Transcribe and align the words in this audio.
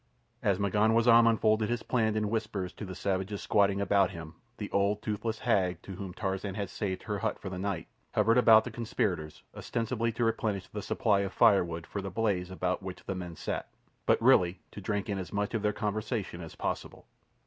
As 0.41 0.57
M'ganwazam 0.59 1.27
unfolded 1.29 1.69
his 1.69 1.83
plan 1.83 2.15
in 2.15 2.31
whispers 2.31 2.73
to 2.73 2.85
the 2.85 2.95
savages 2.95 3.43
squatting 3.43 3.79
about 3.79 4.09
him 4.09 4.33
the 4.57 4.71
old, 4.71 5.03
toothless 5.03 5.37
hag, 5.37 5.79
to 5.83 5.91
whom 5.91 6.11
Tarzan 6.11 6.55
had 6.55 6.71
saved 6.71 7.03
her 7.03 7.19
hut 7.19 7.37
for 7.37 7.49
the 7.49 7.59
night, 7.59 7.87
hovered 8.15 8.39
about 8.39 8.63
the 8.63 8.71
conspirators 8.71 9.43
ostensibly 9.55 10.11
to 10.13 10.23
replenish 10.23 10.67
the 10.67 10.81
supply 10.81 11.19
of 11.19 11.33
firewood 11.33 11.85
for 11.85 12.01
the 12.01 12.09
blaze 12.09 12.49
about 12.49 12.81
which 12.81 13.03
the 13.05 13.13
men 13.13 13.35
sat, 13.35 13.69
but 14.07 14.19
really 14.19 14.59
to 14.71 14.81
drink 14.81 15.07
in 15.07 15.19
as 15.19 15.31
much 15.31 15.53
of 15.53 15.61
their 15.61 15.71
conversation 15.71 16.41
as 16.41 16.55
possible. 16.55 17.05